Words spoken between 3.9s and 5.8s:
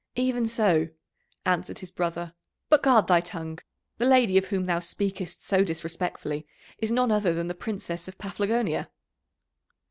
The lady of whom thou speakest so